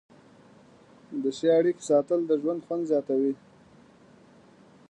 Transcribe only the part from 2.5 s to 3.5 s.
خوند زیاتوي.